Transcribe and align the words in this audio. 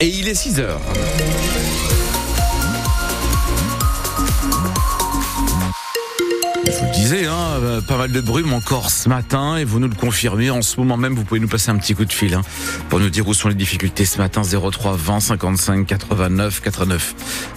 Et 0.00 0.06
il 0.06 0.28
est 0.28 0.34
6 0.36 0.60
heures. 0.60 0.80
Hein, 7.10 7.60
euh, 7.62 7.80
pas 7.80 7.96
mal 7.96 8.12
de 8.12 8.20
brume 8.20 8.52
encore 8.52 8.90
ce 8.90 9.08
matin 9.08 9.56
et 9.56 9.64
vous 9.64 9.80
nous 9.80 9.88
le 9.88 9.94
confirmez. 9.94 10.50
En 10.50 10.60
ce 10.60 10.78
moment 10.78 10.98
même, 10.98 11.14
vous 11.14 11.24
pouvez 11.24 11.40
nous 11.40 11.48
passer 11.48 11.70
un 11.70 11.76
petit 11.76 11.94
coup 11.94 12.04
de 12.04 12.12
fil 12.12 12.34
hein, 12.34 12.42
pour 12.90 13.00
nous 13.00 13.08
dire 13.08 13.26
où 13.26 13.32
sont 13.32 13.48
les 13.48 13.54
difficultés 13.54 14.04
ce 14.04 14.18
matin. 14.18 14.42
03 14.42 14.94
20 14.94 15.20
55 15.20 15.86
89 15.86 16.60
89. 16.60 17.14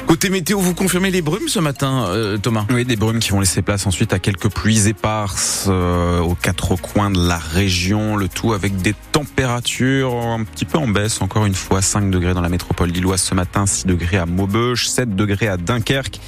Côté 0.08 0.30
météo, 0.30 0.60
vous 0.60 0.74
confirmez 0.74 1.12
les 1.12 1.22
brumes 1.22 1.48
ce 1.48 1.60
matin, 1.60 2.06
euh, 2.08 2.38
Thomas? 2.38 2.66
Oui, 2.70 2.86
des 2.86 2.96
brumes 2.96 3.20
qui 3.20 3.32
vont 3.32 3.42
laisser 3.42 3.62
place 3.62 3.86
ensuite 3.88 4.14
à 4.14 4.20
quelques 4.20 4.50
pluies 4.50 4.88
éparses 4.88 5.66
euh, 5.68 6.20
aux 6.20 6.36
quatre 6.36 6.76
coins 6.78 7.12
de 7.12 7.28
la 7.28 7.38
région. 7.38 8.16
Le 8.16 8.30
tout 8.30 8.54
avec 8.54 8.78
des 8.78 8.96
températures 9.12 10.14
un 10.16 10.46
petit 10.46 10.66
peu 10.66 10.78
en 10.78 10.88
baisse. 10.88 11.22
Encore 11.22 11.46
une 11.46 11.56
fois, 11.56 11.82
5 11.82 12.10
degrés 12.10 12.34
dans 12.34 12.42
la 12.42 12.50
métropole 12.50 12.90
lilloise 12.90 13.22
ce 13.22 13.36
matin, 13.36 13.66
6 13.66 13.86
degrés 13.86 14.18
à 14.18 14.26
Maubeuge, 14.26 14.88
7 14.88 15.14
degrés 15.14 15.50
à 15.50 15.58
Dunkerque. 15.58 16.22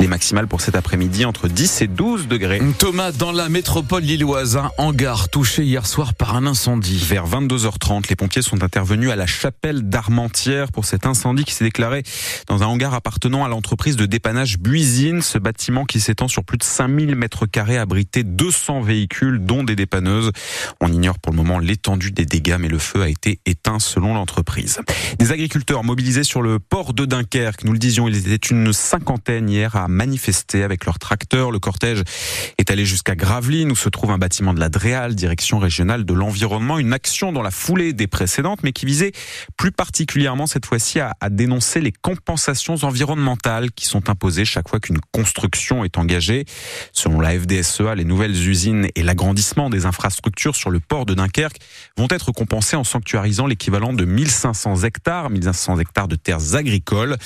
Les 0.00 0.06
maximales 0.06 0.46
pour 0.46 0.62
cet 0.62 0.76
après-midi 0.76 1.26
entre 1.26 1.46
10 1.46 1.82
et 1.82 1.86
12 1.86 2.26
degrés. 2.26 2.60
Thomas, 2.78 3.12
dans 3.12 3.32
la 3.32 3.48
métropole 3.48 4.02
lilloise, 4.02 4.56
un 4.56 4.70
hangar 4.76 5.28
touché 5.28 5.64
hier 5.64 5.86
soir 5.86 6.14
par 6.14 6.36
un 6.36 6.46
incendie. 6.46 6.98
Vers 6.98 7.26
22h30, 7.26 8.08
les 8.10 8.16
pompiers 8.16 8.42
sont 8.42 8.62
intervenus 8.62 9.10
à 9.10 9.16
la 9.16 9.26
chapelle 9.26 9.88
d'Armentières 9.88 10.70
pour 10.70 10.84
cet 10.84 11.06
incendie 11.06 11.44
qui 11.44 11.54
s'est 11.54 11.64
déclaré 11.64 12.02
dans 12.48 12.62
un 12.62 12.66
hangar 12.66 12.92
appartenant 12.92 13.44
à 13.44 13.48
l'entreprise 13.48 13.96
de 13.96 14.04
dépannage 14.04 14.58
Buisine. 14.58 15.22
Ce 15.22 15.38
bâtiment 15.38 15.84
qui 15.84 16.00
s'étend 16.00 16.28
sur 16.28 16.44
plus 16.44 16.58
de 16.58 16.62
5000 16.62 17.14
mètres 17.16 17.46
carrés 17.46 17.78
abritait 17.78 18.24
200 18.24 18.82
véhicules, 18.82 19.44
dont 19.44 19.64
des 19.64 19.76
dépanneuses. 19.76 20.30
On 20.80 20.92
ignore 20.92 21.18
pour 21.18 21.32
le 21.32 21.38
moment 21.38 21.58
l'étendue 21.58 22.12
des 22.12 22.26
dégâts, 22.26 22.56
mais 22.60 22.68
le 22.68 22.78
feu 22.78 23.02
a 23.02 23.08
été 23.08 23.40
éteint 23.46 23.78
selon 23.78 24.14
l'entreprise. 24.14 24.80
Des 25.18 25.32
agriculteurs 25.32 25.82
mobilisés 25.82 26.24
sur 26.24 26.42
le 26.42 26.58
port 26.58 26.92
de 26.94 27.06
Dunkerque, 27.06 27.64
nous 27.64 27.72
le 27.72 27.78
disions, 27.78 28.06
ils 28.06 28.32
étaient 28.32 28.48
une 28.48 28.72
cinquantaine 28.72 29.48
hier 29.48 29.76
à 29.76 29.88
manifester 29.88 30.62
avec 30.62 30.84
leurs 30.84 30.98
tracteurs. 30.98 31.50
Le 31.50 31.58
cortège 31.58 32.02
est 32.60 32.70
allé 32.70 32.84
jusqu'à 32.84 33.16
Gravelines 33.16 33.72
où 33.72 33.76
se 33.76 33.88
trouve 33.88 34.10
un 34.10 34.18
bâtiment 34.18 34.52
de 34.52 34.60
la 34.60 34.68
DREAL, 34.68 35.14
direction 35.14 35.58
régionale 35.58 36.04
de 36.04 36.12
l'environnement. 36.12 36.78
Une 36.78 36.92
action 36.92 37.32
dans 37.32 37.40
la 37.40 37.50
foulée 37.50 37.94
des 37.94 38.06
précédentes, 38.06 38.60
mais 38.62 38.72
qui 38.72 38.84
visait 38.84 39.12
plus 39.56 39.72
particulièrement 39.72 40.46
cette 40.46 40.66
fois-ci 40.66 41.00
à, 41.00 41.14
dénoncer 41.30 41.80
les 41.80 41.92
compensations 41.92 42.76
environnementales 42.82 43.70
qui 43.72 43.86
sont 43.86 44.10
imposées 44.10 44.44
chaque 44.44 44.68
fois 44.68 44.78
qu'une 44.78 45.00
construction 45.10 45.84
est 45.84 45.96
engagée. 45.96 46.44
Selon 46.92 47.20
la 47.20 47.30
FDSEA, 47.38 47.94
les 47.94 48.04
nouvelles 48.04 48.36
usines 48.48 48.88
et 48.94 49.02
l'agrandissement 49.02 49.70
des 49.70 49.86
infrastructures 49.86 50.54
sur 50.54 50.70
le 50.70 50.80
port 50.80 51.06
de 51.06 51.14
Dunkerque 51.14 51.60
vont 51.96 52.08
être 52.10 52.30
compensés 52.30 52.76
en 52.76 52.84
sanctuarisant 52.84 53.46
l'équivalent 53.46 53.94
de 53.94 54.04
1500 54.04 54.84
hectares, 54.84 55.30
1500 55.30 55.78
hectares 55.78 56.08
de 56.08 56.16
terres 56.16 56.54
agricoles. 56.56 57.16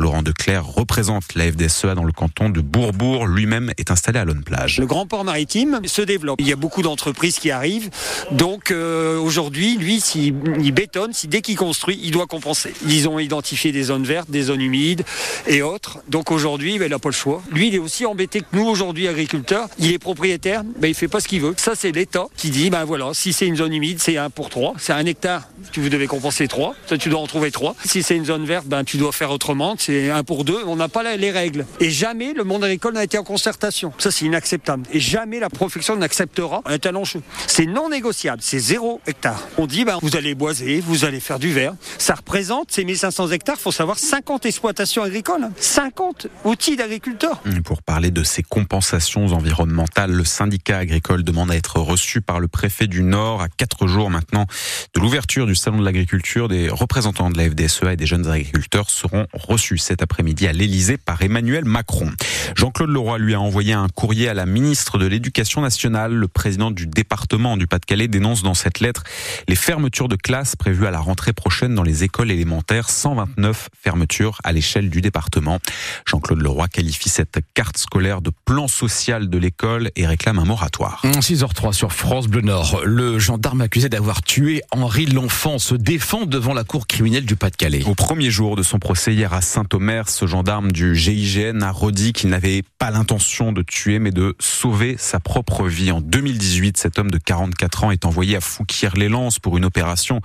Laurent 0.00 0.22
Declerc 0.22 0.66
représente 0.66 1.34
la 1.36 1.52
FDSEA 1.52 1.94
dans 1.94 2.04
le 2.04 2.12
canton 2.12 2.48
de 2.48 2.60
Bourbourg. 2.60 3.28
Lui-même 3.28 3.72
est 3.78 3.92
installé 3.92 4.18
à 4.18 4.24
Lonne 4.24 4.42
Plage. 4.42 4.79
Le 4.80 4.86
grand 4.86 5.04
port 5.04 5.24
maritime 5.24 5.82
se 5.84 6.00
développe. 6.00 6.40
Il 6.40 6.48
y 6.48 6.54
a 6.54 6.56
beaucoup 6.56 6.80
d'entreprises 6.80 7.38
qui 7.38 7.50
arrivent. 7.50 7.90
Donc 8.30 8.70
euh, 8.70 9.18
aujourd'hui, 9.18 9.76
lui, 9.76 10.00
s'il 10.00 10.34
il 10.58 10.72
bétonne, 10.72 11.12
si 11.12 11.28
dès 11.28 11.42
qu'il 11.42 11.56
construit, 11.56 12.00
il 12.02 12.12
doit 12.12 12.26
compenser. 12.26 12.72
Ils 12.88 13.06
ont 13.06 13.18
identifié 13.18 13.72
des 13.72 13.82
zones 13.82 14.04
vertes, 14.04 14.30
des 14.30 14.44
zones 14.44 14.62
humides 14.62 15.04
et 15.46 15.60
autres. 15.60 15.98
Donc 16.08 16.30
aujourd'hui, 16.30 16.78
ben, 16.78 16.86
il 16.86 16.92
n'a 16.92 16.98
pas 16.98 17.10
le 17.10 17.14
choix. 17.14 17.42
Lui, 17.52 17.68
il 17.68 17.74
est 17.74 17.78
aussi 17.78 18.06
embêté 18.06 18.40
que 18.40 18.46
nous 18.54 18.64
aujourd'hui, 18.64 19.06
agriculteurs. 19.06 19.68
Il 19.78 19.92
est 19.92 19.98
propriétaire, 19.98 20.62
ben, 20.64 20.88
il 20.88 20.94
fait 20.94 21.08
pas 21.08 21.20
ce 21.20 21.28
qu'il 21.28 21.42
veut. 21.42 21.52
Ça, 21.58 21.72
c'est 21.74 21.92
l'État 21.92 22.28
qui 22.34 22.48
dit, 22.48 22.70
ben 22.70 22.86
voilà, 22.86 23.10
si 23.12 23.34
c'est 23.34 23.46
une 23.46 23.56
zone 23.56 23.74
humide, 23.74 23.98
c'est 24.00 24.16
un 24.16 24.30
pour 24.30 24.48
trois. 24.48 24.72
C'est 24.78 24.94
un 24.94 25.04
hectare, 25.04 25.42
tu 25.72 25.82
vous 25.82 25.90
devez 25.90 26.06
compenser 26.06 26.48
trois. 26.48 26.74
Ça, 26.86 26.96
tu 26.96 27.10
dois 27.10 27.20
en 27.20 27.26
trouver 27.26 27.50
trois. 27.50 27.76
Si 27.84 28.02
c'est 28.02 28.16
une 28.16 28.24
zone 28.24 28.46
verte, 28.46 28.64
ben 28.64 28.82
tu 28.84 28.96
dois 28.96 29.12
faire 29.12 29.30
autrement. 29.30 29.74
C'est 29.76 30.08
un 30.08 30.24
pour 30.24 30.44
deux. 30.44 30.64
On 30.66 30.76
n'a 30.76 30.88
pas 30.88 31.02
les 31.18 31.30
règles. 31.30 31.66
Et 31.80 31.90
jamais 31.90 32.32
le 32.32 32.44
monde 32.44 32.64
agricole 32.64 32.94
n'a 32.94 33.04
été 33.04 33.18
en 33.18 33.24
concertation. 33.24 33.92
Ça, 33.98 34.10
c'est 34.10 34.24
inacceptable. 34.24 34.69
Et 34.92 35.00
jamais 35.00 35.40
la 35.40 35.50
profession 35.50 35.96
n'acceptera 35.96 36.62
un 36.64 36.78
talon 36.78 37.04
chou. 37.04 37.22
C'est 37.46 37.66
non 37.66 37.88
négociable. 37.88 38.42
C'est 38.42 38.58
zéro 38.58 39.00
hectare. 39.06 39.42
On 39.58 39.66
dit, 39.66 39.84
ben, 39.84 39.98
vous 40.02 40.16
allez 40.16 40.34
boiser, 40.34 40.80
vous 40.80 41.04
allez 41.04 41.20
faire 41.20 41.38
du 41.38 41.52
verre. 41.52 41.74
Ça 41.98 42.14
représente 42.14 42.70
ces 42.70 42.84
1500 42.84 43.30
hectares. 43.30 43.58
Faut 43.58 43.72
savoir 43.72 43.98
50 43.98 44.46
exploitations 44.46 45.02
agricoles. 45.02 45.48
50 45.58 46.28
outils 46.44 46.76
d'agriculteurs. 46.76 47.42
Pour 47.64 47.82
parler 47.82 48.10
de 48.10 48.22
ces 48.22 48.42
compensations 48.42 49.26
environnementales, 49.26 50.12
le 50.12 50.24
syndicat 50.24 50.78
agricole 50.78 51.22
demande 51.22 51.50
à 51.50 51.56
être 51.56 51.78
reçu 51.80 52.20
par 52.20 52.40
le 52.40 52.48
préfet 52.48 52.86
du 52.86 53.02
Nord 53.02 53.42
à 53.42 53.48
quatre 53.48 53.86
jours 53.86 54.10
maintenant 54.10 54.46
de 54.94 55.00
l'ouverture 55.00 55.46
du 55.46 55.54
salon 55.54 55.78
de 55.78 55.84
l'agriculture. 55.84 56.48
Des 56.48 56.68
représentants 56.68 57.30
de 57.30 57.38
la 57.38 57.48
FDSEA 57.48 57.92
et 57.92 57.96
des 57.96 58.06
jeunes 58.06 58.28
agriculteurs 58.28 58.90
seront 58.90 59.26
reçus 59.32 59.78
cet 59.78 60.02
après-midi 60.02 60.46
à 60.46 60.52
l'Elysée 60.52 60.96
par 60.96 61.22
Emmanuel 61.22 61.64
Macron. 61.64 62.10
Jean-Claude 62.56 62.90
Leroy 62.90 63.18
lui 63.18 63.34
a 63.34 63.40
envoyé 63.40 63.72
un 63.72 63.88
courrier 63.88 64.28
à 64.28 64.34
la 64.34 64.46
ministre 64.46 64.59
de 64.60 65.06
l'Éducation 65.06 65.62
nationale. 65.62 66.12
Le 66.12 66.28
président 66.28 66.70
du 66.70 66.86
département 66.86 67.56
du 67.56 67.66
Pas-de-Calais 67.66 68.08
dénonce 68.08 68.42
dans 68.42 68.52
cette 68.52 68.80
lettre 68.80 69.04
les 69.48 69.56
fermetures 69.56 70.08
de 70.08 70.16
classes 70.16 70.54
prévues 70.54 70.86
à 70.86 70.90
la 70.90 71.00
rentrée 71.00 71.32
prochaine 71.32 71.74
dans 71.74 71.82
les 71.82 72.04
écoles 72.04 72.30
élémentaires. 72.30 72.90
129 72.90 73.70
fermetures 73.80 74.38
à 74.44 74.52
l'échelle 74.52 74.90
du 74.90 75.00
département. 75.00 75.60
Jean-Claude 76.06 76.42
Leroy 76.42 76.68
qualifie 76.68 77.08
cette 77.08 77.38
carte 77.54 77.78
scolaire 77.78 78.20
de 78.20 78.30
plan 78.44 78.68
social 78.68 79.30
de 79.30 79.38
l'école 79.38 79.90
et 79.96 80.06
réclame 80.06 80.38
un 80.38 80.44
moratoire. 80.44 81.00
6h03 81.04 81.72
sur 81.72 81.94
France 81.94 82.28
Bleu 82.28 82.42
Nord. 82.42 82.82
Le 82.84 83.18
gendarme 83.18 83.62
accusé 83.62 83.88
d'avoir 83.88 84.22
tué 84.22 84.60
Henri 84.72 85.06
L'Enfant 85.06 85.58
se 85.58 85.74
défend 85.74 86.26
devant 86.26 86.52
la 86.52 86.64
cour 86.64 86.86
criminelle 86.86 87.24
du 87.24 87.36
Pas-de-Calais. 87.36 87.84
Au 87.86 87.94
premier 87.94 88.30
jour 88.30 88.56
de 88.56 88.62
son 88.62 88.78
procès 88.78 89.14
hier 89.14 89.32
à 89.32 89.40
Saint-Omer, 89.40 90.10
ce 90.10 90.26
gendarme 90.26 90.70
du 90.70 90.94
GIGN 90.94 91.62
a 91.62 91.70
redit 91.70 92.12
qu'il 92.12 92.28
n'avait 92.28 92.62
pas 92.80 92.90
l'intention 92.90 93.52
de 93.52 93.60
tuer 93.60 93.98
mais 93.98 94.10
de 94.10 94.34
sauver 94.40 94.96
sa 94.98 95.20
propre 95.20 95.68
vie. 95.68 95.92
En 95.92 96.00
2018, 96.00 96.78
cet 96.78 96.98
homme 96.98 97.10
de 97.10 97.18
44 97.18 97.84
ans 97.84 97.90
est 97.90 98.06
envoyé 98.06 98.36
à 98.36 98.40
Fouquier-les-Lances 98.40 99.38
pour 99.38 99.58
une 99.58 99.66
opération 99.66 100.22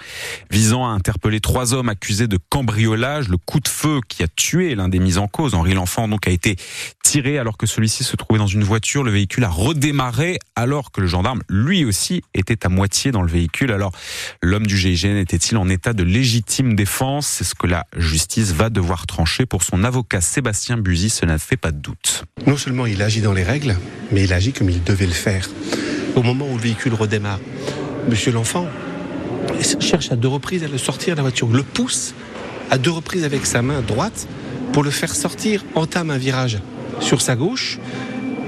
visant 0.50 0.88
à 0.88 0.92
interpeller 0.92 1.42
trois 1.42 1.74
hommes 1.74 1.90
accusés 1.90 2.30
de 2.30 2.40
cambriolage. 2.50 3.28
Le 3.28 3.36
coup 3.36 3.60
de 3.60 3.68
feu 3.68 4.00
qui 4.08 4.24
a 4.24 4.28
tué 4.30 4.74
l'un 4.74 4.88
des 4.88 5.00
mis 5.00 5.18
en 5.18 5.28
cause, 5.28 5.54
Henri 5.54 5.74
L'Enfant, 5.74 6.08
donc 6.08 6.30
a 6.30 6.32
été 6.32 6.56
tiré 7.04 7.38
alors 7.38 7.58
que 7.58 7.68
celui-ci 7.68 8.06
se 8.06 8.16
trouvait 8.16 8.40
dans 8.40 8.48
une 8.48 8.64
voiture. 8.64 9.04
Le 9.04 9.12
véhicule 9.12 9.44
a 9.44 9.50
redémarré 9.50 10.40
alors 10.56 10.94
que 10.94 11.02
le 11.02 11.08
gendarme, 11.08 11.42
lui 11.50 11.84
aussi, 11.84 12.22
était 12.34 12.66
à 12.66 12.70
moitié 12.70 13.12
dans 13.12 13.22
le 13.22 13.30
véhicule. 13.30 13.74
Alors, 13.74 13.92
l'homme 14.42 14.66
du 14.66 14.78
GIGN 14.78 15.18
était-il 15.18 15.58
en 15.58 15.68
état 15.68 15.92
de 15.92 16.04
légitime 16.04 16.74
défense? 16.74 17.28
C'est 17.28 17.44
ce 17.44 17.54
que 17.54 17.68
la 17.68 17.86
justice 17.98 18.54
va 18.54 18.70
devoir 18.70 19.08
trancher. 19.08 19.46
Pour 19.46 19.64
son 19.64 19.84
avocat 19.84 20.22
Sébastien 20.22 20.78
Buzy, 20.78 21.10
cela 21.10 21.34
ne 21.34 21.38
fait 21.38 21.58
pas 21.58 21.72
de 21.72 21.80
doute. 21.80 22.24
Non 22.48 22.58
seulement 22.58 22.86
il 22.86 23.02
agit 23.02 23.22
dans 23.22 23.34
les 23.34 23.44
règles, 23.44 23.76
mais 24.12 24.24
il 24.24 24.34
agit 24.34 24.54
comme 24.54 24.70
il 24.70 24.84
devait 24.84 25.08
le 25.08 25.14
faire. 25.14 25.50
Au 26.16 26.22
moment 26.22 26.48
où 26.48 26.56
le 26.56 26.62
véhicule 26.62 26.94
redémarre, 26.94 27.40
monsieur 28.08 28.32
l'enfant 28.32 28.68
cherche 29.80 30.12
à 30.12 30.16
deux 30.16 30.28
reprises 30.28 30.64
à 30.64 30.68
le 30.68 30.78
sortir 30.78 31.16
de 31.16 31.18
la 31.18 31.24
voiture, 31.24 31.48
le 31.48 31.64
pousse 31.64 32.14
à 32.70 32.78
deux 32.78 32.92
reprises 32.92 33.24
avec 33.24 33.46
sa 33.46 33.62
main 33.62 33.82
droite 33.82 34.28
pour 34.74 34.84
le 34.84 34.92
faire 34.92 35.16
sortir, 35.16 35.64
entame 35.76 36.12
un 36.12 36.18
virage 36.18 36.60
sur 37.00 37.22
sa 37.22 37.36
gauche, 37.36 37.80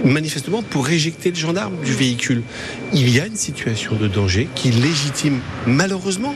manifestement 0.03 0.61
pour 0.61 0.89
éjecter 0.89 1.29
le 1.29 1.35
gendarme 1.35 1.77
du 1.83 1.93
véhicule. 1.93 2.43
Il 2.93 3.09
y 3.09 3.19
a 3.19 3.25
une 3.25 3.35
situation 3.35 3.95
de 3.95 4.07
danger 4.07 4.47
qui 4.55 4.71
légitime 4.71 5.39
malheureusement 5.65 6.35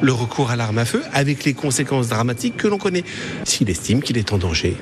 le 0.00 0.12
recours 0.12 0.50
à 0.50 0.56
l'arme 0.56 0.78
à 0.78 0.84
feu 0.84 1.02
avec 1.12 1.44
les 1.44 1.54
conséquences 1.54 2.08
dramatiques 2.08 2.56
que 2.56 2.68
l'on 2.68 2.78
connaît. 2.78 3.04
S'il 3.44 3.70
estime 3.70 4.02
qu'il 4.02 4.18
est 4.18 4.32
en 4.32 4.38
danger, 4.38 4.76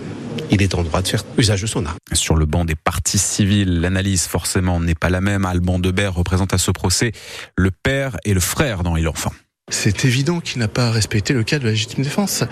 il 0.51 0.63
est 0.63 0.75
en 0.75 0.83
droit 0.83 1.03
de 1.03 1.09
faire 1.09 1.25
usage 1.37 1.63
de 1.63 1.67
son 1.67 1.87
arme. 1.87 1.97
Sur 2.13 2.37
le 2.37 2.47
banc 2.47 2.65
des 2.65 2.75
parties 2.75 3.19
civiles, 3.19 3.81
l'analyse 3.81 4.27
forcément 4.27 4.81
n'est 4.81 4.95
pas 4.95 5.11
la 5.11 5.21
même. 5.21 5.45
Alban 5.45 5.79
Debert 5.79 6.15
représente 6.15 6.55
à 6.55 6.59
ce 6.59 6.71
procès 6.71 7.13
le 7.57 7.71
père 7.71 8.17
et 8.25 8.35
le 8.35 8.41
frère 8.41 8.83
d'Henri 8.83 9.03
L'Enfant. 9.03 9.33
C'est 9.71 10.07
évident 10.07 10.41
qu'il 10.41 10.61
n'a 10.61 10.69
pas 10.69 10.91
respecté 10.91 11.35
le 11.35 11.43
cas 11.43 11.59
de 11.59 11.65
la 11.65 11.71
légitime 11.71 12.03
défense. 12.03 12.43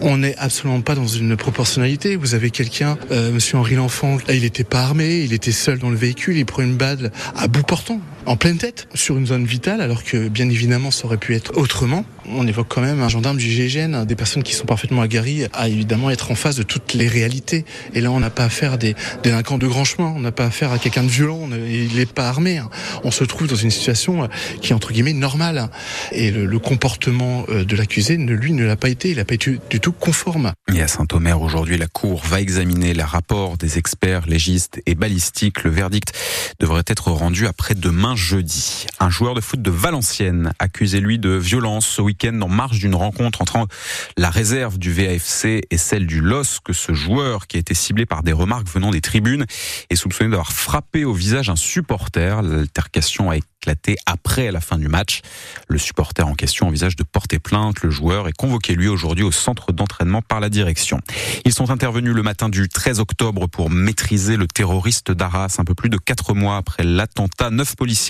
On 0.00 0.16
n'est 0.18 0.36
absolument 0.36 0.80
pas 0.80 0.96
dans 0.96 1.06
une 1.06 1.36
proportionnalité. 1.36 2.16
Vous 2.16 2.34
avez 2.34 2.50
quelqu'un, 2.50 2.98
euh, 3.12 3.30
Monsieur 3.30 3.58
Henri 3.58 3.76
L'Enfant, 3.76 4.18
il 4.28 4.42
n'était 4.42 4.64
pas 4.64 4.82
armé, 4.82 5.20
il 5.20 5.32
était 5.32 5.52
seul 5.52 5.78
dans 5.78 5.90
le 5.90 5.96
véhicule, 5.96 6.36
il 6.36 6.44
prend 6.44 6.62
une 6.62 6.76
balle 6.76 7.12
à 7.36 7.46
bout 7.46 7.62
portant, 7.62 8.00
en 8.26 8.36
pleine 8.36 8.58
tête, 8.58 8.88
sur 8.94 9.18
une 9.18 9.26
zone 9.26 9.44
vitale, 9.44 9.80
alors 9.80 10.02
que 10.04 10.28
bien 10.28 10.48
évidemment 10.48 10.90
ça 10.90 11.06
aurait 11.06 11.18
pu 11.18 11.34
être 11.34 11.56
autrement. 11.56 12.04
On 12.26 12.46
évoque 12.46 12.68
quand 12.68 12.80
même 12.80 13.02
un 13.02 13.08
gendarme 13.08 13.36
du 13.36 13.50
GIGN, 13.50 14.04
des 14.04 14.16
personnes 14.16 14.42
qui 14.42 14.54
sont 14.54 14.64
parfaitement 14.64 15.02
aguerries 15.02 15.46
à 15.52 15.68
évidemment 15.68 16.10
être 16.10 16.30
en 16.30 16.34
face 16.34 16.56
de 16.56 16.62
toutes 16.62 16.94
les 16.94 17.06
réalités. 17.06 17.64
Et 17.92 18.00
là, 18.00 18.10
on 18.10 18.20
n'a 18.20 18.30
pas 18.30 18.44
affaire 18.44 18.74
à 18.74 18.76
des 18.76 18.94
délinquants 19.22 19.58
de 19.58 19.66
grand 19.66 19.84
chemin, 19.84 20.12
on 20.16 20.20
n'a 20.20 20.32
pas 20.32 20.46
affaire 20.46 20.72
à 20.72 20.78
quelqu'un 20.78 21.02
de 21.02 21.08
violent, 21.08 21.48
il 21.52 21.94
n'est 21.96 22.06
pas 22.06 22.28
armé. 22.28 22.62
On 23.02 23.10
se 23.10 23.24
trouve 23.24 23.46
dans 23.46 23.56
une 23.56 23.70
situation 23.70 24.28
qui 24.62 24.72
est 24.72 24.74
entre 24.74 24.92
guillemets 24.92 25.12
normale. 25.12 25.68
Et 26.12 26.30
le, 26.30 26.58
comportement 26.58 27.44
de 27.48 27.76
l'accusé, 27.76 28.16
lui, 28.16 28.52
ne 28.52 28.64
l'a 28.64 28.76
pas 28.76 28.88
été. 28.88 29.10
Il 29.10 29.16
n'a 29.16 29.24
pas 29.24 29.34
été 29.34 29.58
du 29.68 29.80
tout 29.80 29.92
conforme. 29.92 30.52
Et 30.72 30.80
à 30.80 30.88
Saint-Omer, 30.88 31.40
aujourd'hui, 31.40 31.76
la 31.76 31.88
Cour 31.88 32.22
va 32.24 32.40
examiner 32.40 32.94
le 32.94 33.02
rapport 33.02 33.58
des 33.58 33.76
experts 33.76 34.26
légistes 34.26 34.80
et 34.86 34.94
balistiques. 34.94 35.62
Le 35.64 35.70
verdict 35.70 36.14
devrait 36.58 36.84
être 36.86 37.10
rendu 37.10 37.46
après-demain 37.46 38.13
jeudi. 38.16 38.86
Un 39.00 39.10
joueur 39.10 39.34
de 39.34 39.40
foot 39.40 39.60
de 39.60 39.70
Valenciennes, 39.70 40.52
accusé 40.58 41.00
lui 41.00 41.18
de 41.18 41.30
violence 41.30 41.86
ce 41.86 42.02
week-end 42.02 42.40
en 42.40 42.48
marge 42.48 42.78
d'une 42.78 42.94
rencontre 42.94 43.42
entre 43.42 43.66
la 44.16 44.30
réserve 44.30 44.78
du 44.78 44.92
VAFC 44.92 45.62
et 45.70 45.78
celle 45.78 46.06
du 46.06 46.20
LOS, 46.20 46.60
que 46.64 46.72
ce 46.72 46.92
joueur 46.92 47.46
qui 47.46 47.56
a 47.56 47.60
été 47.60 47.74
ciblé 47.74 48.06
par 48.06 48.22
des 48.22 48.32
remarques 48.32 48.68
venant 48.68 48.90
des 48.90 49.00
tribunes 49.00 49.46
est 49.90 49.96
soupçonné 49.96 50.30
d'avoir 50.30 50.52
frappé 50.52 51.04
au 51.04 51.12
visage 51.12 51.50
un 51.50 51.56
supporter. 51.56 52.42
L'altercation 52.42 53.30
a 53.30 53.36
éclaté 53.36 53.96
après 54.04 54.52
la 54.52 54.60
fin 54.60 54.76
du 54.76 54.88
match. 54.88 55.22
Le 55.68 55.78
supporter 55.78 56.26
en 56.26 56.34
question 56.34 56.66
envisage 56.66 56.96
de 56.96 57.02
porter 57.02 57.38
plainte. 57.38 57.82
Le 57.82 57.90
joueur 57.90 58.28
est 58.28 58.32
convoqué 58.32 58.74
lui 58.74 58.88
aujourd'hui 58.88 59.24
au 59.24 59.32
centre 59.32 59.72
d'entraînement 59.72 60.20
par 60.20 60.40
la 60.40 60.50
direction. 60.50 61.00
Ils 61.44 61.52
sont 61.52 61.70
intervenus 61.70 62.12
le 62.12 62.22
matin 62.22 62.48
du 62.48 62.68
13 62.68 63.00
octobre 63.00 63.46
pour 63.46 63.70
maîtriser 63.70 64.36
le 64.36 64.46
terroriste 64.46 65.10
d'Arras 65.10 65.56
un 65.58 65.64
peu 65.64 65.74
plus 65.74 65.88
de 65.88 65.96
quatre 65.96 66.34
mois 66.34 66.56
après 66.56 66.84
l'attentat. 66.84 67.50
Neuf 67.50 67.74
policiers 67.76 68.03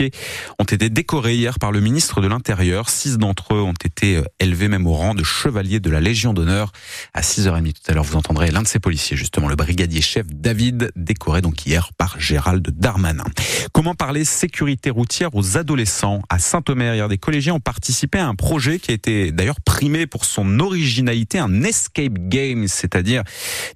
ont 0.58 0.64
été 0.64 0.90
décorés 0.90 1.36
hier 1.36 1.58
par 1.58 1.72
le 1.72 1.80
ministre 1.80 2.20
de 2.20 2.28
l'Intérieur. 2.28 2.88
Six 2.90 3.18
d'entre 3.18 3.54
eux 3.54 3.60
ont 3.60 3.72
été 3.84 4.16
euh, 4.16 4.24
élevés 4.40 4.68
même 4.68 4.86
au 4.86 4.92
rang 4.92 5.14
de 5.14 5.24
chevalier 5.24 5.80
de 5.80 5.90
la 5.90 6.00
Légion 6.00 6.32
d'honneur. 6.32 6.72
À 7.12 7.20
6h30 7.20 7.72
tout 7.72 7.90
à 7.90 7.94
l'heure, 7.94 8.04
vous 8.04 8.16
entendrez 8.16 8.50
l'un 8.50 8.62
de 8.62 8.68
ces 8.68 8.78
policiers, 8.78 9.16
justement 9.16 9.48
le 9.48 9.56
brigadier 9.56 10.00
chef 10.00 10.26
David, 10.28 10.90
décoré 10.96 11.40
donc 11.40 11.66
hier 11.66 11.90
par 11.96 12.18
Gérald 12.18 12.68
Darmanin. 12.70 13.24
Comment 13.72 13.94
parler 13.94 14.24
sécurité 14.24 14.90
routière 14.90 15.34
aux 15.34 15.56
adolescents? 15.56 16.22
À 16.28 16.38
Saint-Omer, 16.38 16.94
hier, 16.94 17.08
des 17.08 17.18
collégiens 17.18 17.54
ont 17.54 17.60
participé 17.60 18.18
à 18.18 18.26
un 18.26 18.34
projet 18.34 18.78
qui 18.78 18.90
a 18.90 18.94
été 18.94 19.32
d'ailleurs 19.32 19.60
primé 19.60 20.06
pour 20.06 20.24
son 20.24 20.60
originalité, 20.60 21.38
un 21.38 21.62
escape 21.62 22.14
game, 22.28 22.68
c'est-à-dire 22.68 23.22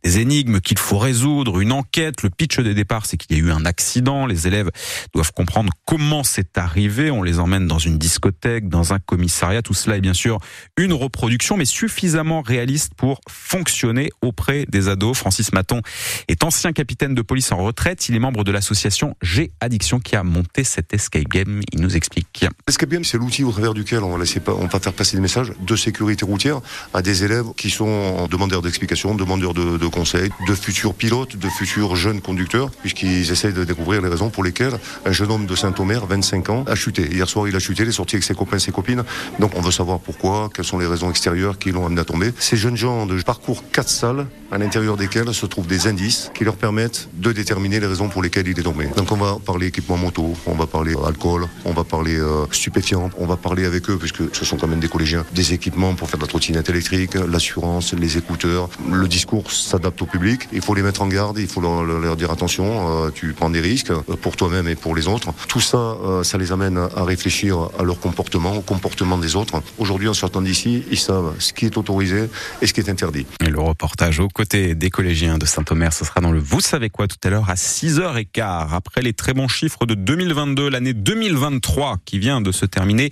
des 0.04 0.18
énigmes 0.18 0.60
qu'il 0.60 0.78
faut 0.78 0.98
résoudre, 0.98 1.60
une 1.60 1.72
enquête. 1.72 2.22
Le 2.22 2.30
pitch 2.30 2.58
de 2.58 2.72
départ, 2.72 3.06
c'est 3.06 3.16
qu'il 3.16 3.36
y 3.36 3.40
a 3.40 3.42
eu 3.42 3.50
un 3.50 3.64
accident. 3.64 4.26
Les 4.26 4.46
élèves 4.46 4.70
doivent 5.14 5.32
comprendre 5.32 5.72
comment 5.84 6.07
c'est 6.22 6.58
arrivé? 6.58 7.10
On 7.10 7.22
les 7.22 7.38
emmène 7.38 7.66
dans 7.66 7.78
une 7.78 7.98
discothèque, 7.98 8.68
dans 8.68 8.92
un 8.92 8.98
commissariat. 8.98 9.62
Tout 9.62 9.74
cela 9.74 9.96
est 9.96 10.00
bien 10.00 10.14
sûr 10.14 10.38
une 10.76 10.92
reproduction, 10.92 11.56
mais 11.56 11.64
suffisamment 11.64 12.40
réaliste 12.40 12.94
pour 12.96 13.20
fonctionner 13.28 14.10
auprès 14.22 14.64
des 14.68 14.88
ados. 14.88 15.16
Francis 15.16 15.52
Maton 15.52 15.82
est 16.28 16.44
ancien 16.44 16.72
capitaine 16.72 17.14
de 17.14 17.22
police 17.22 17.52
en 17.52 17.58
retraite. 17.58 18.08
Il 18.08 18.14
est 18.14 18.20
membre 18.20 18.44
de 18.44 18.52
l'association 18.52 19.16
G 19.22 19.50
Addiction 19.60 20.00
qui 20.00 20.16
a 20.16 20.22
monté 20.22 20.64
cet 20.64 20.94
escape 20.94 21.28
game. 21.28 21.60
Il 21.72 21.80
nous 21.80 21.96
explique. 21.96 22.46
L'escape 22.66 22.90
game, 22.90 23.04
c'est 23.04 23.18
l'outil 23.18 23.44
au 23.44 23.52
travers 23.52 23.74
duquel 23.74 24.02
on 24.02 24.12
va, 24.12 24.18
laisser, 24.18 24.40
on 24.46 24.66
va 24.66 24.80
faire 24.80 24.92
passer 24.92 25.16
des 25.16 25.22
messages 25.22 25.52
de 25.60 25.76
sécurité 25.76 26.24
routière 26.24 26.60
à 26.94 27.02
des 27.02 27.24
élèves 27.24 27.46
qui 27.56 27.70
sont 27.70 28.26
demandeurs 28.28 28.62
d'explications, 28.62 29.14
demandeurs 29.14 29.54
de, 29.54 29.76
de 29.76 29.86
conseils, 29.86 30.30
de 30.46 30.54
futurs 30.54 30.94
pilotes, 30.94 31.36
de 31.36 31.48
futurs 31.48 31.96
jeunes 31.96 32.20
conducteurs, 32.20 32.70
puisqu'ils 32.70 33.30
essayent 33.30 33.52
de 33.52 33.64
découvrir 33.64 34.00
les 34.02 34.08
raisons 34.08 34.30
pour 34.30 34.44
lesquelles 34.44 34.78
un 35.04 35.12
jeune 35.12 35.30
homme 35.30 35.46
de 35.46 35.56
Saint-Omer, 35.56 35.97
25 36.06 36.50
ans, 36.50 36.64
a 36.66 36.74
chuté. 36.74 37.08
Hier 37.12 37.28
soir, 37.28 37.48
il 37.48 37.56
a 37.56 37.58
chuté, 37.58 37.82
il 37.82 37.88
est 37.88 37.92
sorti 37.92 38.16
avec 38.16 38.24
ses 38.24 38.34
copains, 38.34 38.58
ses 38.58 38.72
copines. 38.72 39.04
Donc 39.38 39.52
on 39.56 39.60
veut 39.60 39.72
savoir 39.72 40.00
pourquoi, 40.00 40.50
quelles 40.54 40.64
sont 40.64 40.78
les 40.78 40.86
raisons 40.86 41.10
extérieures 41.10 41.58
qui 41.58 41.72
l'ont 41.72 41.86
amené 41.86 42.00
à 42.00 42.04
tomber. 42.04 42.32
Ces 42.38 42.56
jeunes 42.56 42.76
gens 42.76 43.06
de 43.06 43.20
parcours 43.22 43.62
quatre 43.70 43.88
salles, 43.88 44.26
à 44.50 44.58
l'intérieur 44.58 44.96
desquelles 44.96 45.32
se 45.34 45.46
trouvent 45.46 45.66
des 45.66 45.86
indices 45.86 46.30
qui 46.34 46.44
leur 46.44 46.56
permettent 46.56 47.08
de 47.14 47.32
déterminer 47.32 47.80
les 47.80 47.86
raisons 47.86 48.08
pour 48.08 48.22
lesquelles 48.22 48.48
il 48.48 48.58
est 48.58 48.62
tombé. 48.62 48.88
Donc 48.96 49.12
on 49.12 49.16
va 49.16 49.36
parler 49.44 49.66
équipement 49.66 49.96
moto, 49.96 50.34
on 50.46 50.54
va 50.54 50.66
parler 50.66 50.94
alcool, 51.06 51.46
on 51.64 51.72
va 51.72 51.84
parler 51.84 52.18
euh, 52.18 52.46
stupéfiants, 52.50 53.10
on 53.18 53.26
va 53.26 53.36
parler 53.36 53.64
avec 53.64 53.90
eux, 53.90 53.98
puisque 53.98 54.34
ce 54.34 54.44
sont 54.44 54.56
quand 54.56 54.66
même 54.66 54.80
des 54.80 54.88
collégiens, 54.88 55.24
des 55.32 55.52
équipements 55.52 55.94
pour 55.94 56.08
faire 56.08 56.18
de 56.18 56.24
la 56.24 56.28
trottinette 56.28 56.68
électrique, 56.70 57.14
l'assurance, 57.14 57.92
les 57.92 58.16
écouteurs. 58.16 58.68
Le 58.90 59.06
discours 59.08 59.50
s'adapte 59.50 60.00
au 60.02 60.06
public, 60.06 60.48
il 60.52 60.62
faut 60.62 60.74
les 60.74 60.82
mettre 60.82 61.02
en 61.02 61.08
garde, 61.08 61.38
il 61.38 61.48
faut 61.48 61.60
leur, 61.60 61.82
leur 61.82 62.16
dire 62.16 62.30
attention, 62.30 63.04
euh, 63.06 63.10
tu 63.10 63.32
prends 63.32 63.50
des 63.50 63.60
risques 63.60 63.90
euh, 63.90 64.16
pour 64.20 64.36
toi-même 64.36 64.68
et 64.68 64.74
pour 64.74 64.94
les 64.94 65.08
autres. 65.08 65.28
Tout 65.48 65.60
ça, 65.60 65.87
euh, 65.88 66.22
ça 66.22 66.38
les 66.38 66.52
amène 66.52 66.78
à 66.78 67.04
réfléchir 67.04 67.70
à 67.78 67.82
leur 67.82 67.98
comportement, 68.00 68.56
au 68.56 68.60
comportement 68.60 69.18
des 69.18 69.36
autres. 69.36 69.62
Aujourd'hui, 69.78 70.08
en 70.08 70.14
sortant 70.14 70.42
d'ici, 70.42 70.84
ils 70.90 70.98
savent 70.98 71.34
ce 71.38 71.52
qui 71.52 71.66
est 71.66 71.76
autorisé 71.76 72.28
et 72.62 72.66
ce 72.66 72.72
qui 72.72 72.80
est 72.80 72.88
interdit. 72.88 73.26
Et 73.40 73.50
le 73.50 73.60
reportage 73.60 74.20
aux 74.20 74.28
côtés 74.28 74.74
des 74.74 74.90
collégiens 74.90 75.38
de 75.38 75.46
Saint-Omer, 75.46 75.92
ce 75.92 76.04
sera 76.04 76.20
dans 76.20 76.32
le 76.32 76.40
Vous 76.40 76.60
savez 76.60 76.90
quoi 76.90 77.06
tout 77.06 77.16
à 77.24 77.30
l'heure 77.30 77.50
à 77.50 77.54
6h15. 77.54 78.68
Après 78.72 79.02
les 79.02 79.12
très 79.12 79.34
bons 79.34 79.48
chiffres 79.48 79.86
de 79.86 79.94
2022, 79.94 80.68
l'année 80.68 80.94
2023 80.94 81.98
qui 82.04 82.18
vient 82.18 82.40
de 82.40 82.52
se 82.52 82.66
terminer 82.66 83.10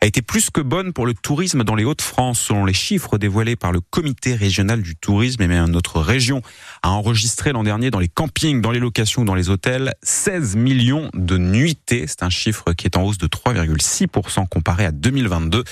a 0.00 0.06
été 0.06 0.22
plus 0.22 0.50
que 0.50 0.60
bonne 0.60 0.92
pour 0.92 1.06
le 1.06 1.14
tourisme 1.14 1.64
dans 1.64 1.74
les 1.74 1.84
Hauts-de-France. 1.84 2.40
Selon 2.40 2.64
les 2.64 2.74
chiffres 2.74 3.18
dévoilés 3.18 3.56
par 3.56 3.72
le 3.72 3.80
comité 3.80 4.34
régional 4.34 4.82
du 4.82 4.96
tourisme, 4.96 5.42
et 5.42 5.48
même 5.48 5.70
notre 5.70 6.00
région 6.00 6.42
a 6.82 6.90
enregistré 6.90 7.52
l'an 7.52 7.64
dernier 7.64 7.90
dans 7.90 7.98
les 7.98 8.08
campings, 8.08 8.60
dans 8.60 8.70
les 8.70 8.78
locations 8.78 9.24
dans 9.24 9.34
les 9.34 9.50
hôtels 9.50 9.94
16 10.02 10.56
millions 10.56 11.10
de 11.14 11.38
nuitées. 11.38 12.06
C'est 12.18 12.24
un 12.24 12.30
chiffre 12.30 12.72
qui 12.72 12.86
est 12.86 12.96
en 12.96 13.02
hausse 13.02 13.18
de 13.18 13.26
3,6% 13.26 14.48
comparé 14.48 14.86
à 14.86 14.90
2022. 14.90 15.64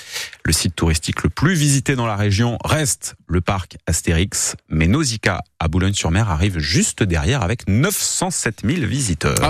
Le 0.43 0.53
site 0.53 0.77
touristique 0.77 1.23
le 1.23 1.31
plus 1.31 1.55
visité 1.55 1.97
dans 1.97 2.07
la 2.07 2.17
région 2.17 2.59
reste 2.63 3.15
le 3.29 3.41
parc 3.41 3.79
Astérix, 3.87 4.55
mais 4.69 4.87
Nausicaa 4.87 5.41
à 5.59 5.69
Boulogne-sur-Mer 5.69 6.31
arrive 6.31 6.59
juste 6.59 7.03
derrière 7.03 7.43
avec 7.43 7.67
907 7.67 8.61
000 8.65 8.87
visiteurs. 8.87 9.43